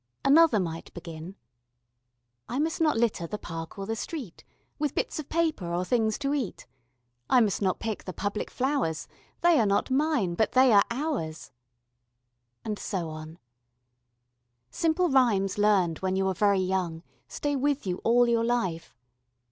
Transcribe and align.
Another 0.25 0.59
might 0.59 0.91
begin: 0.95 1.35
I 2.49 2.57
must 2.57 2.81
not 2.81 2.97
litter 2.97 3.27
the 3.27 3.37
park 3.37 3.77
or 3.77 3.85
the 3.85 3.95
street 3.95 4.43
With 4.79 4.95
bits 4.95 5.19
of 5.19 5.29
paper 5.29 5.71
or 5.71 5.85
things 5.85 6.17
to 6.17 6.33
eat: 6.33 6.65
I 7.29 7.39
must 7.39 7.61
not 7.61 7.77
pick 7.79 8.05
the 8.05 8.11
public 8.11 8.49
flowers 8.49 9.07
They 9.41 9.59
are 9.59 9.65
not 9.67 9.91
mine, 9.91 10.33
but 10.33 10.53
they 10.53 10.73
are 10.73 10.85
ours.... 10.89 11.51
And 12.65 12.79
so 12.79 13.09
on. 13.09 13.37
Simple 14.71 15.07
rhymes 15.07 15.59
learned 15.59 15.99
when 15.99 16.15
you 16.15 16.27
are 16.29 16.33
very 16.33 16.61
young 16.61 17.03
stay 17.27 17.55
with 17.55 17.85
you 17.85 17.97
all 18.03 18.27
your 18.27 18.43
life. 18.43 18.97